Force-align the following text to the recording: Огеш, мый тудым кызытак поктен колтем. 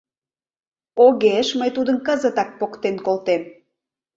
Огеш, 1.05 1.47
мый 1.59 1.69
тудым 1.75 1.97
кызытак 2.07 2.49
поктен 2.59 2.95
колтем. 3.05 3.41